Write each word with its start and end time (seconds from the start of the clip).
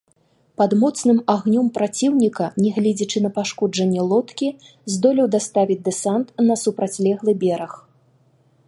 Пад 0.59 0.71
моцным 0.83 1.17
агнём 1.33 1.67
праціўніка, 1.77 2.47
нягледзячы 2.65 3.21
на 3.27 3.31
пашкоджанне 3.37 4.01
лодкі, 4.15 4.47
здолеў 4.95 5.31
даставіць 5.37 5.83
дэсант 5.91 6.27
на 6.51 6.55
супрацьлеглы 6.65 7.31
бераг. 7.47 7.73